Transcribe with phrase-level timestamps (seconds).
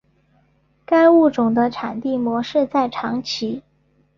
[0.83, 3.61] 该物种的模式产地在长崎。